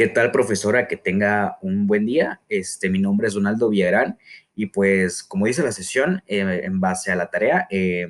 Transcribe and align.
¿Qué 0.00 0.08
tal, 0.08 0.30
profesora? 0.30 0.88
Que 0.88 0.96
tenga 0.96 1.58
un 1.60 1.86
buen 1.86 2.06
día. 2.06 2.40
Este, 2.48 2.88
mi 2.88 2.98
nombre 2.98 3.28
es 3.28 3.34
Donaldo 3.34 3.68
Villarán 3.68 4.16
y 4.54 4.64
pues, 4.64 5.22
como 5.22 5.44
dice 5.44 5.62
la 5.62 5.72
sesión, 5.72 6.22
eh, 6.26 6.62
en 6.64 6.80
base 6.80 7.12
a 7.12 7.16
la 7.16 7.28
tarea, 7.28 7.66
eh, 7.68 8.06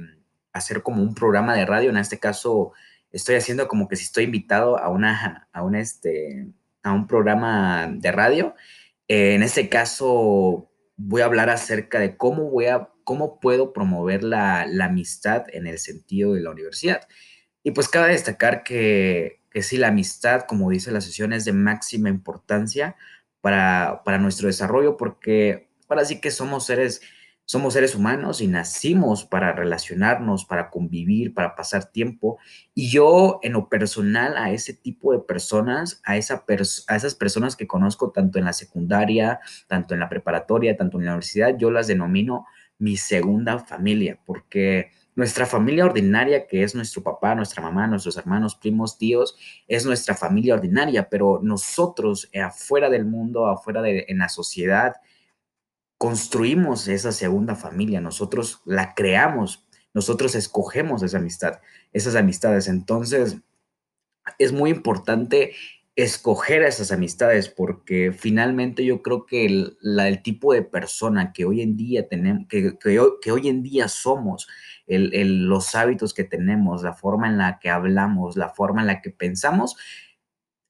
hacer 0.53 0.85
como 0.85 1.03
un 1.03 1.17
programa 1.17 1.57
de 1.57 1.67
radio. 1.67 1.91
En 1.91 1.97
este 1.97 2.21
caso, 2.21 2.71
estoy 3.11 3.35
haciendo 3.35 3.67
como 3.67 3.89
que 3.89 3.97
si 3.97 4.05
estoy 4.05 4.23
invitado 4.23 4.79
a 4.79 4.89
una, 4.89 5.49
a 5.53 5.65
un, 5.65 5.75
este, 5.75 6.47
a 6.85 6.93
un 6.93 7.09
programa 7.09 7.93
de 7.93 8.13
radio. 8.13 8.55
En 9.09 9.43
este 9.43 9.69
caso, 9.69 10.71
voy 10.97 11.23
a 11.23 11.25
hablar 11.25 11.51
acerca 11.51 11.99
de 11.99 12.17
cómo 12.17 12.51
voy 12.51 12.67
a, 12.67 12.89
cómo 13.03 13.41
puedo 13.41 13.73
promover 13.73 14.23
la 14.23 14.63
amistad 14.81 15.47
en 15.53 15.67
el 15.67 15.81
sentido 15.81 16.35
de 16.35 16.43
la 16.43 16.53
universidad. 16.53 17.09
Y 17.63 17.73
pues 17.73 17.89
cabe 17.89 18.13
destacar 18.13 18.63
que 18.63 19.41
que 19.51 19.63
sí, 19.63 19.77
la 19.77 19.89
amistad, 19.89 20.43
como 20.43 20.71
dice 20.71 20.93
la 20.93 21.01
sesión, 21.01 21.33
es 21.33 21.45
de 21.45 21.53
máxima 21.53 22.09
importancia 22.09 22.97
para, 23.41 24.03
para 24.05 24.19
nuestro 24.19 24.47
desarrollo, 24.47 24.97
porque 24.97 25.69
para 25.89 26.05
sí 26.05 26.21
que 26.21 26.31
somos 26.31 26.67
seres, 26.67 27.03
somos 27.45 27.75
seres 27.75 27.97
humanos 27.97 28.41
y 28.41 28.47
nacimos 28.47 29.25
para 29.25 29.53
relacionarnos, 29.53 30.45
para 30.45 30.71
convivir, 30.71 31.35
para 31.35 31.57
pasar 31.57 31.91
tiempo. 31.91 32.39
Y 32.75 32.91
yo, 32.91 33.41
en 33.43 33.55
lo 33.55 33.69
personal, 33.69 34.37
a 34.37 34.53
ese 34.53 34.73
tipo 34.73 35.13
de 35.13 35.19
personas, 35.19 36.01
a, 36.05 36.17
esa 36.17 36.45
a 36.87 36.97
esas 36.97 37.15
personas 37.17 37.57
que 37.57 37.67
conozco 37.67 38.13
tanto 38.13 38.39
en 38.39 38.45
la 38.45 38.53
secundaria, 38.53 39.41
tanto 39.67 39.95
en 39.95 40.01
la 40.01 40.09
preparatoria, 40.09 40.77
tanto 40.77 40.99
en 40.99 41.07
la 41.07 41.13
universidad, 41.13 41.57
yo 41.59 41.73
las 41.73 41.89
denomino 41.89 42.47
mi 42.79 42.97
segunda 42.97 43.59
familia, 43.59 44.19
porque 44.25 44.93
nuestra 45.15 45.47
familia 45.47 45.85
ordinaria, 45.85 46.47
que 46.47 46.63
es 46.63 46.75
nuestro 46.75 47.03
papá, 47.03 47.35
nuestra 47.35 47.63
mamá, 47.63 47.87
nuestros 47.87 48.17
hermanos, 48.17 48.55
primos, 48.55 48.99
tíos, 48.99 49.37
es 49.67 49.85
nuestra 49.85 50.15
familia 50.15 50.55
ordinaria, 50.55 51.09
pero 51.09 51.41
nosotros 51.43 52.29
eh, 52.33 52.41
afuera 52.41 52.89
del 52.89 53.05
mundo, 53.05 53.47
afuera 53.47 53.83
de 53.83 54.07
en 54.09 54.19
la 54.19 54.29
sociedad, 54.29 54.97
construimos 55.99 56.89
esa 56.89 57.13
segunda 57.13 57.55
familia, 57.55 58.01
nosotros 58.01 58.63
la 58.65 58.95
creamos, 58.95 59.67
nosotros 59.93 60.35
escogemos 60.35 61.03
esa 61.03 61.19
amistad, 61.19 61.61
esas 61.93 62.15
amistades. 62.15 62.69
Entonces, 62.69 63.37
es 64.39 64.53
muy 64.53 64.71
importante 64.71 65.53
escoger 66.03 66.63
a 66.63 66.69
esas 66.69 66.93
amistades, 66.93 67.49
porque 67.49 68.13
finalmente 68.13 68.85
yo 68.85 69.03
creo 69.03 69.27
que 69.27 69.47
el, 69.47 70.23
tipo 70.23 70.53
de 70.53 70.63
persona 70.63 71.33
que 71.33 71.45
hoy 71.45 71.63
en 71.63 71.77
día 71.77 72.09
tenemos, 72.09 72.47
que, 72.49 72.79
que, 72.79 73.33
hoy 73.33 73.49
en 73.49 73.63
día 73.63 73.89
somos, 73.89 74.49
el, 74.87 75.45
los 75.47 75.75
hábitos 75.75 76.15
que 76.15 76.25
tenemos, 76.25 76.83
la 76.83 76.93
forma 76.93 77.29
en 77.29 77.39
la 77.39 77.59
que 77.59 77.71
hablamos, 77.71 78.37
la 78.37 78.49
forma 78.49 78.81
en 78.81 78.89
la 78.89 79.01
que 79.01 79.11
pensamos, 79.11 79.77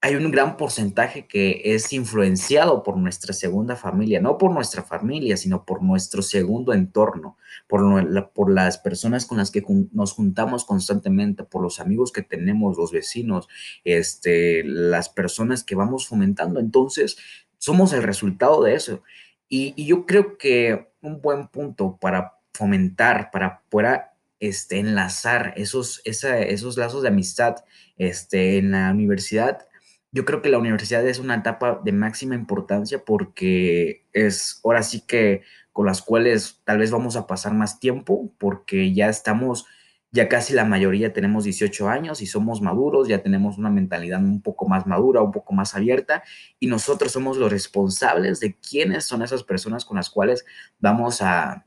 hay 0.03 0.15
un 0.15 0.31
gran 0.31 0.57
porcentaje 0.57 1.27
que 1.27 1.61
es 1.63 1.93
influenciado 1.93 2.81
por 2.81 2.97
nuestra 2.97 3.33
segunda 3.33 3.75
familia, 3.75 4.19
no 4.19 4.39
por 4.39 4.51
nuestra 4.51 4.81
familia, 4.81 5.37
sino 5.37 5.63
por 5.63 5.83
nuestro 5.83 6.23
segundo 6.23 6.73
entorno, 6.73 7.37
por, 7.67 8.33
por 8.33 8.51
las 8.51 8.79
personas 8.79 9.27
con 9.27 9.37
las 9.37 9.51
que 9.51 9.63
nos 9.91 10.13
juntamos 10.13 10.65
constantemente, 10.65 11.43
por 11.43 11.61
los 11.61 11.79
amigos 11.79 12.11
que 12.11 12.23
tenemos, 12.23 12.77
los 12.77 12.91
vecinos, 12.91 13.47
este, 13.83 14.63
las 14.63 15.07
personas 15.07 15.63
que 15.63 15.75
vamos 15.75 16.07
fomentando. 16.07 16.59
Entonces, 16.59 17.17
somos 17.59 17.93
el 17.93 18.01
resultado 18.01 18.63
de 18.63 18.73
eso. 18.73 19.03
Y, 19.47 19.75
y 19.75 19.85
yo 19.85 20.07
creo 20.07 20.35
que 20.39 20.93
un 21.01 21.21
buen 21.21 21.47
punto 21.47 21.99
para 22.01 22.39
fomentar, 22.53 23.29
para 23.29 23.61
poder 23.69 24.01
este, 24.39 24.79
enlazar 24.79 25.53
esos, 25.57 26.01
esos 26.05 26.77
lazos 26.77 27.03
de 27.03 27.09
amistad 27.09 27.57
este, 27.97 28.57
en 28.57 28.71
la 28.71 28.89
universidad 28.89 29.67
yo 30.11 30.25
creo 30.25 30.41
que 30.41 30.49
la 30.49 30.57
universidad 30.57 31.05
es 31.07 31.19
una 31.19 31.35
etapa 31.35 31.81
de 31.83 31.91
máxima 31.91 32.35
importancia 32.35 33.03
porque 33.05 34.05
es 34.13 34.59
ahora 34.63 34.83
sí 34.83 35.01
que 35.07 35.41
con 35.71 35.85
las 35.85 36.01
cuales 36.01 36.61
tal 36.65 36.79
vez 36.79 36.91
vamos 36.91 37.15
a 37.15 37.27
pasar 37.27 37.53
más 37.53 37.79
tiempo 37.79 38.33
porque 38.37 38.93
ya 38.93 39.07
estamos, 39.07 39.65
ya 40.11 40.27
casi 40.27 40.53
la 40.53 40.65
mayoría 40.65 41.13
tenemos 41.13 41.45
18 41.45 41.87
años 41.87 42.21
y 42.21 42.25
somos 42.27 42.61
maduros, 42.61 43.07
ya 43.07 43.23
tenemos 43.23 43.57
una 43.57 43.69
mentalidad 43.69 44.19
un 44.19 44.41
poco 44.41 44.67
más 44.67 44.85
madura, 44.85 45.21
un 45.21 45.31
poco 45.31 45.53
más 45.53 45.75
abierta 45.75 46.23
y 46.59 46.67
nosotros 46.67 47.13
somos 47.13 47.37
los 47.37 47.51
responsables 47.51 48.41
de 48.41 48.55
quiénes 48.55 49.05
son 49.05 49.21
esas 49.21 49.43
personas 49.43 49.85
con 49.85 49.95
las 49.95 50.09
cuales 50.09 50.45
vamos 50.79 51.21
a, 51.21 51.65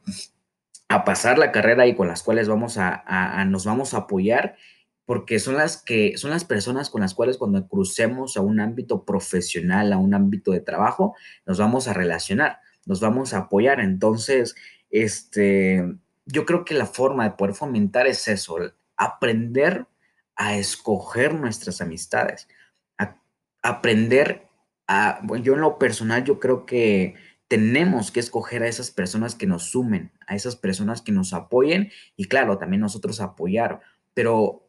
a 0.88 1.04
pasar 1.04 1.38
la 1.38 1.52
carrera 1.52 1.86
y 1.86 1.94
con 1.94 2.08
las 2.08 2.22
cuales 2.22 2.48
vamos 2.48 2.76
a, 2.78 3.44
nos 3.46 3.64
vamos 3.64 3.94
a 3.94 3.98
apoyar 3.98 4.56
porque 5.06 5.38
son 5.38 5.56
las 5.56 5.82
que 5.82 6.16
son 6.16 6.30
las 6.30 6.44
personas 6.44 6.90
con 6.90 7.02
las 7.02 7.14
cuales 7.14 7.36
cuando 7.36 7.66
crucemos 7.68 8.36
a 8.36 8.40
un 8.40 8.60
ámbito 8.60 9.04
profesional, 9.04 9.92
a 9.92 9.98
un 9.98 10.14
ámbito 10.14 10.52
de 10.52 10.60
trabajo, 10.60 11.14
nos 11.46 11.58
vamos 11.58 11.88
a 11.88 11.92
relacionar, 11.92 12.58
nos 12.86 13.00
vamos 13.00 13.34
a 13.34 13.38
apoyar. 13.38 13.80
Entonces, 13.80 14.54
este, 14.90 15.84
yo 16.26 16.46
creo 16.46 16.64
que 16.64 16.74
la 16.74 16.86
forma 16.86 17.24
de 17.24 17.36
poder 17.36 17.54
fomentar 17.54 18.06
es 18.06 18.28
eso, 18.28 18.56
aprender 18.96 19.86
a 20.36 20.56
escoger 20.56 21.34
nuestras 21.34 21.80
amistades, 21.80 22.48
aprender 23.62 24.48
a, 24.86 25.20
yo 25.40 25.54
en 25.54 25.60
lo 25.60 25.78
personal, 25.78 26.24
yo 26.24 26.38
creo 26.38 26.66
que 26.66 27.14
tenemos 27.48 28.10
que 28.10 28.20
escoger 28.20 28.62
a 28.62 28.68
esas 28.68 28.90
personas 28.90 29.34
que 29.34 29.46
nos 29.46 29.70
sumen, 29.70 30.12
a 30.26 30.34
esas 30.34 30.56
personas 30.56 31.02
que 31.02 31.12
nos 31.12 31.32
apoyen 31.32 31.90
y 32.16 32.26
claro, 32.26 32.58
también 32.58 32.80
nosotros 32.80 33.20
apoyar, 33.20 33.80
pero 34.12 34.63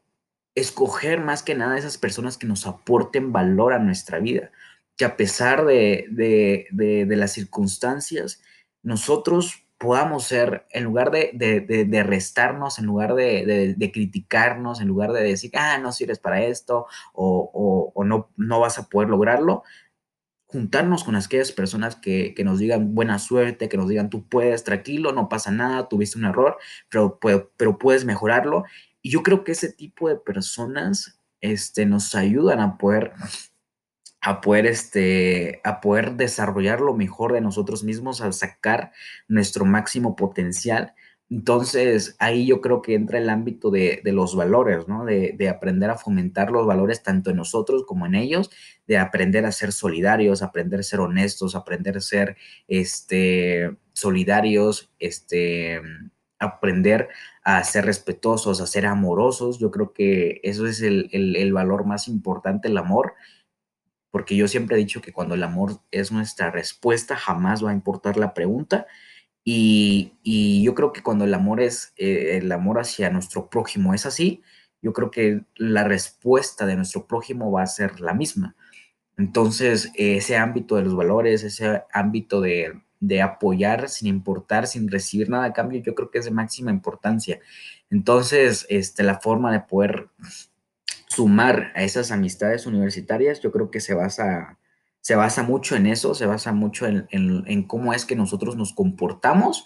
escoger 0.56 1.20
más 1.20 1.44
que 1.44 1.54
nada 1.54 1.78
esas 1.78 1.98
personas 1.98 2.38
que 2.38 2.48
nos 2.48 2.66
aporten 2.66 3.34
valor 3.34 3.74
a 3.74 3.80
nuestra 3.80 4.20
vida, 4.20 4.52
que 4.96 5.06
a 5.06 5.18
pesar 5.18 5.66
de, 5.66 6.08
de, 6.10 7.16
las 7.16 7.34
circunstancias, 7.34 8.42
nosotros 8.82 9.68
podamos 9.78 10.24
ser, 10.24 10.66
en 10.72 10.86
lugar 10.86 11.12
de, 11.12 11.32
de, 11.34 12.04
restarnos, 12.04 12.80
en 12.80 12.86
lugar 12.86 13.14
de, 13.14 13.92
criticarnos, 13.94 14.80
en 14.80 14.88
lugar 14.88 15.12
de 15.12 15.24
decir, 15.24 15.52
ah, 15.56 15.78
no 15.78 15.92
sirves 15.92 16.20
para 16.20 16.44
esto 16.46 16.88
o, 17.14 17.92
o, 17.94 18.04
no, 18.06 18.30
no 18.38 18.62
vas 18.62 18.80
a 18.80 18.88
poder 18.88 19.10
lograrlo, 19.10 19.64
juntarnos 20.46 21.04
con 21.04 21.18
aquellas 21.18 21.52
personas 21.52 21.98
que, 21.98 22.34
que, 22.34 22.46
nos 22.46 22.60
digan 22.60 22.96
buena 22.96 23.20
suerte, 23.20 23.68
que 23.68 23.76
nos 23.76 23.90
digan 23.90 24.10
tú 24.10 24.26
puedes, 24.30 24.64
tranquilo, 24.64 25.12
no 25.12 25.28
pasa 25.28 25.52
nada, 25.52 25.90
tuviste 25.90 26.18
un 26.18 26.26
error, 26.26 26.58
pero, 26.90 27.20
pero 27.58 27.78
puedes 27.78 28.06
mejorarlo 28.06 28.64
y 29.06 29.12
yo 29.12 29.22
creo 29.22 29.44
que 29.44 29.52
ese 29.52 29.72
tipo 29.72 30.10
de 30.10 30.16
personas 30.16 31.20
este, 31.40 31.86
nos 31.86 32.16
ayudan 32.16 32.60
a 32.60 32.76
poder, 32.80 33.12
a 34.20 34.42
poder, 34.42 34.66
este, 34.66 35.62
a 35.64 35.80
poder 35.80 36.16
desarrollar 36.16 36.82
lo 36.82 36.96
mejor 36.96 37.32
de 37.32 37.40
nosotros 37.40 37.84
mismos, 37.84 38.22
al 38.22 38.34
sacar 38.34 38.94
nuestro 39.28 39.64
máximo 39.64 40.16
potencial. 40.16 40.96
Entonces, 41.30 42.16
ahí 42.18 42.48
yo 42.48 42.62
creo 42.62 42.82
que 42.82 42.96
entra 42.96 43.20
el 43.20 43.30
ámbito 43.30 43.70
de, 43.70 44.02
los 44.06 44.36
valores, 44.36 44.88
¿no? 44.88 45.06
De, 45.06 45.36
de, 45.38 45.50
aprender 45.50 45.92
a 45.92 46.00
fomentar 46.00 46.50
los 46.50 46.66
valores 46.66 47.04
tanto 47.04 47.30
en 47.30 47.38
nosotros 47.38 47.84
como 47.86 48.08
en 48.08 48.16
ellos, 48.16 48.50
de 48.88 48.98
aprender 48.98 49.46
a 49.46 49.52
ser 49.52 49.72
solidarios, 49.72 50.42
aprender 50.42 50.80
a 50.80 50.84
ser 50.84 51.00
honestos, 51.00 51.54
aprender 51.54 51.98
a 51.98 52.02
ser 52.02 52.38
este, 52.68 53.78
solidarios, 53.94 54.92
este, 54.98 55.80
aprender 56.40 57.10
a 57.44 57.64
ser 57.64 57.86
respetuosos, 57.86 58.62
a 58.62 58.68
ser 58.68 58.86
amorosos. 58.86 59.60
Yo 59.60 59.72
creo 59.72 59.94
que 59.94 60.40
eso 60.44 60.68
es 60.68 60.82
el, 60.82 61.52
valor 61.54 61.86
más 61.86 62.08
importante, 62.08 62.68
el 62.68 62.78
amor, 62.78 63.14
porque 64.12 64.36
yo 64.36 64.48
siempre 64.48 64.76
he 64.76 64.80
dicho 64.80 65.02
que 65.02 65.14
cuando 65.14 65.36
el 65.36 65.44
amor 65.44 65.82
es 65.92 66.12
nuestra 66.12 66.52
respuesta, 66.52 67.16
jamás 67.16 67.64
va 67.64 67.72
a 67.72 67.74
importar 67.74 68.18
la 68.18 68.34
pregunta. 68.34 68.88
Y, 69.44 70.64
yo 70.64 70.74
creo 70.76 70.92
que 70.94 71.04
cuando 71.04 71.26
el 71.26 71.34
amor 71.34 71.62
es 71.62 71.94
eh, 71.98 72.38
el 72.38 72.52
amor 72.52 72.80
hacia 72.80 73.10
nuestro 73.10 73.50
prójimo 73.50 73.94
es 73.94 74.06
así, 74.06 74.42
yo 74.82 74.94
creo 74.94 75.12
que 75.12 75.42
la 75.56 75.84
respuesta 75.84 76.66
de 76.66 76.76
nuestro 76.76 77.08
prójimo 77.08 77.52
va 77.52 77.64
a 77.64 77.68
ser 77.68 78.00
la 78.02 78.14
misma. 78.14 78.56
Entonces, 79.18 79.92
ese 79.96 80.38
ámbito 80.38 80.76
de 80.76 80.84
los 80.84 80.96
valores, 80.96 81.44
ese 81.44 81.84
ámbito 81.92 82.42
de, 82.42 82.82
de 83.00 83.22
apoyar 83.22 83.90
sin 83.90 84.08
importar, 84.08 84.68
sin 84.68 84.90
recibir 84.90 85.30
nada 85.30 85.46
a 85.46 85.54
cambio, 85.54 85.82
yo 85.82 85.96
creo 85.96 86.10
que 86.10 86.20
es 86.20 86.26
de 86.26 86.32
máxima 86.32 86.72
importancia. 86.72 87.40
Entonces, 87.90 88.66
este, 88.70 89.04
la 89.04 89.20
forma 89.20 89.52
de 89.52 89.62
poder 89.62 90.10
sumar 91.08 91.72
a 91.76 91.84
esas 91.84 92.12
amistades 92.12 92.66
universitarias, 92.66 93.42
yo 93.42 93.52
creo 93.52 93.72
que 93.72 93.80
se 93.80 93.94
basa, 93.94 94.58
se 95.02 95.16
basa 95.16 95.44
mucho 95.44 95.76
en 95.76 95.88
eso, 95.88 96.16
se 96.16 96.26
basa 96.26 96.52
mucho 96.52 96.88
en, 96.88 97.08
en 97.10 97.64
cómo 97.64 97.94
es 97.94 98.06
que 98.06 98.16
nosotros 98.16 98.56
nos 98.56 98.74
comportamos 98.74 99.66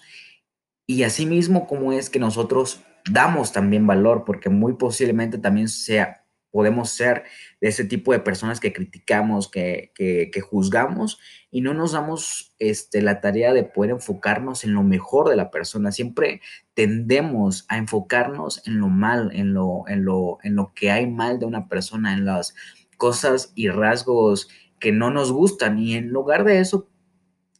y 0.86 1.04
asimismo 1.04 1.66
cómo 1.66 1.92
es 1.92 2.10
que 2.10 2.18
nosotros 2.18 2.82
damos 3.08 3.52
también 3.52 3.86
valor, 3.86 4.24
porque 4.24 4.48
muy 4.48 4.74
posiblemente 4.74 5.38
también 5.38 5.68
sea 5.68 6.19
podemos 6.50 6.90
ser 6.90 7.24
de 7.60 7.68
ese 7.68 7.84
tipo 7.84 8.12
de 8.12 8.20
personas 8.20 8.60
que 8.60 8.72
criticamos, 8.72 9.48
que, 9.48 9.92
juzgamos 10.48 11.18
y 11.50 11.60
no 11.60 11.74
nos 11.74 11.92
damos 11.92 12.54
este, 12.58 13.02
la 13.02 13.20
tarea 13.20 13.52
de 13.52 13.64
poder 13.64 13.92
enfocarnos 13.92 14.64
en 14.64 14.74
lo 14.74 14.82
mejor 14.82 15.28
de 15.28 15.36
la 15.36 15.50
persona. 15.50 15.92
Siempre 15.92 16.40
tendemos 16.74 17.66
a 17.68 17.76
enfocarnos 17.78 18.66
en 18.66 18.80
lo 18.80 18.88
mal, 18.88 19.30
en 19.32 19.54
lo, 19.54 19.84
en 19.88 20.04
lo, 20.04 20.38
en 20.42 20.56
lo 20.56 20.72
que 20.74 20.90
hay 20.90 21.06
mal 21.06 21.38
de 21.38 21.46
una 21.46 21.68
persona, 21.68 22.12
en 22.12 22.24
las 22.24 22.54
cosas 22.96 23.52
y 23.54 23.68
rasgos 23.68 24.48
que 24.80 24.92
no 24.92 25.10
nos 25.10 25.30
gustan 25.30 25.78
y 25.78 25.94
en 25.94 26.08
lugar 26.08 26.44
de 26.44 26.60
eso 26.60 26.89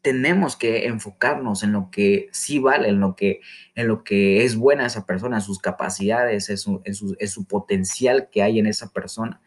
tenemos 0.03 0.57
que 0.57 0.87
enfocarnos 0.87 1.63
en 1.63 1.73
lo 1.73 1.91
que 1.91 2.29
sí 2.33 2.59
vale, 2.59 2.89
en 2.89 3.01
lo 3.01 3.17
que, 3.17 3.41
en 3.75 3.89
lo 3.89 4.03
que 4.05 4.45
es 4.45 4.57
buena 4.57 4.87
esa 4.87 5.07
persona, 5.07 5.41
sus 5.41 5.59
capacidades, 5.59 6.49
en 6.51 6.59
su, 6.59 6.83
en 6.85 7.29
su 7.29 7.45
potencial 7.45 8.29
que 8.31 8.43
hay 8.43 8.59
en 8.59 8.67
esa 8.67 8.93
persona. 8.93 9.41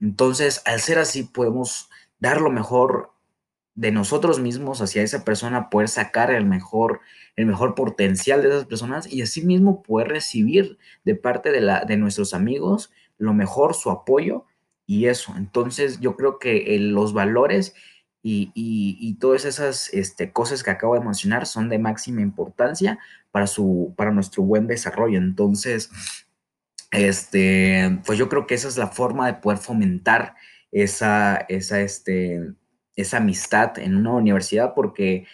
Entonces, 0.00 0.62
al 0.64 0.80
ser 0.80 0.98
así, 0.98 1.24
podemos 1.24 1.90
dar 2.18 2.40
lo 2.40 2.50
mejor 2.50 3.12
de 3.74 3.92
nosotros 3.92 4.40
mismos 4.40 4.80
hacia 4.80 5.02
esa 5.02 5.24
persona, 5.24 5.70
poder 5.70 5.88
sacar 5.88 6.32
el 6.32 6.44
mejor, 6.44 7.00
el 7.36 7.46
mejor 7.46 7.76
potencial 7.76 8.42
de 8.42 8.48
esas 8.48 8.64
personas 8.64 9.12
y 9.12 9.22
asimismo 9.22 9.84
poder 9.84 10.08
recibir 10.08 10.78
de 11.04 11.14
parte 11.14 11.52
de, 11.52 11.60
la, 11.60 11.84
de 11.84 11.96
nuestros 11.96 12.34
amigos 12.34 12.90
lo 13.18 13.34
mejor, 13.34 13.74
su 13.74 13.90
apoyo 13.90 14.46
y 14.84 15.06
eso. 15.06 15.34
Entonces 15.36 16.00
yo 16.00 16.16
creo 16.16 16.40
que 16.40 16.74
eh, 16.74 16.78
los 16.80 17.12
valores 17.12 17.74
y, 18.22 19.16
todas 19.20 19.44
esas 19.44 19.92
este, 19.94 20.32
cosas 20.32 20.62
que 20.62 20.70
acabo 20.70 20.94
de 20.94 21.00
mencionar 21.00 21.46
son 21.46 21.68
de 21.68 21.78
máxima 21.78 22.20
importancia 22.20 22.98
para, 23.30 23.46
su, 23.46 23.94
para 23.96 24.10
nuestro 24.10 24.42
buen 24.42 24.66
desarrollo. 24.66 25.18
Entonces, 25.18 25.90
este, 26.90 28.00
pues 28.06 28.18
yo 28.18 28.28
creo 28.28 28.46
que 28.46 28.54
esa 28.54 28.68
es 28.68 28.76
la 28.76 28.88
forma 28.88 29.26
de 29.26 29.34
poder 29.34 29.58
fomentar 29.58 30.34
esa, 30.72 31.36
esa, 31.48 31.80
este, 31.80 32.52
esa 32.96 33.18
amistad 33.18 33.78
en 33.78 33.96
una 33.96 34.12
universidad 34.12 34.74
porque, 34.74 35.26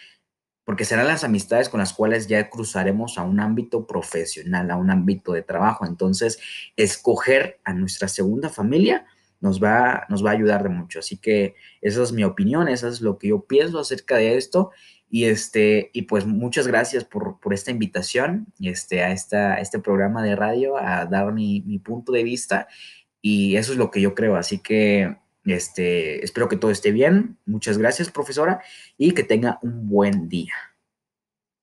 porque 0.63 0.85
serán 0.85 1.07
las 1.07 1.23
amistades 1.23 1.69
con 1.69 1.79
las 1.79 1.93
cuales 1.93 2.27
ya 2.27 2.49
cruzaremos 2.49 3.17
a 3.17 3.23
un 3.23 3.39
ámbito 3.39 3.87
profesional, 3.87 4.69
a 4.71 4.77
un 4.77 4.89
ámbito 4.89 5.33
de 5.33 5.41
trabajo. 5.41 5.85
Entonces, 5.85 6.39
escoger 6.75 7.59
a 7.63 7.73
nuestra 7.73 8.07
segunda 8.07 8.49
familia 8.49 9.05
nos 9.41 9.61
va, 9.61 10.05
nos 10.09 10.25
va 10.25 10.31
a 10.31 10.33
ayudar 10.33 10.63
de 10.63 10.69
mucho. 10.69 10.99
Así 10.99 11.17
que 11.17 11.55
esa 11.81 12.03
es 12.03 12.11
mi 12.11 12.23
opinión, 12.23 12.67
eso 12.67 12.87
es 12.87 13.01
lo 13.01 13.17
que 13.17 13.29
yo 13.29 13.45
pienso 13.45 13.79
acerca 13.79 14.17
de 14.17 14.37
esto. 14.37 14.71
Y, 15.09 15.25
este, 15.25 15.91
y 15.93 16.03
pues 16.03 16.25
muchas 16.25 16.67
gracias 16.67 17.03
por, 17.05 17.39
por 17.39 17.53
esta 17.53 17.71
invitación 17.71 18.47
este, 18.59 19.03
a, 19.03 19.11
esta, 19.11 19.55
este 19.55 19.79
programa 19.79 20.23
de 20.23 20.35
radio, 20.35 20.77
a 20.77 21.05
dar 21.05 21.31
mi, 21.31 21.61
mi 21.61 21.79
punto 21.79 22.11
de 22.11 22.23
vista. 22.23 22.67
Y 23.21 23.55
eso 23.55 23.71
es 23.71 23.77
lo 23.77 23.91
que 23.91 24.01
yo 24.01 24.15
creo. 24.15 24.35
Así 24.35 24.59
que 24.59 25.17
este, 25.45 26.23
espero 26.23 26.49
que 26.49 26.57
todo 26.57 26.71
esté 26.71 26.91
bien. 26.91 27.37
Muchas 27.45 27.77
gracias, 27.77 28.11
profesora, 28.11 28.61
y 28.97 29.11
que 29.13 29.23
tenga 29.23 29.59
un 29.61 29.87
buen 29.87 30.27
día. 30.27 30.53